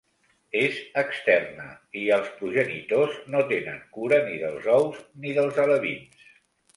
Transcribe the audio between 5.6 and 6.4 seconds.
alevins.